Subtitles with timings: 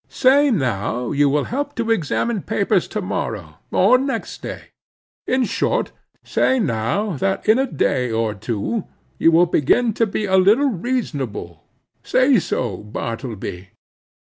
[0.09, 4.69] Say now you will help to examine papers to morrow or next day:
[5.27, 5.91] in short,
[6.23, 8.85] say now that in a day or two
[9.19, 13.69] you will begin to be a little reasonable:—say so, Bartleby."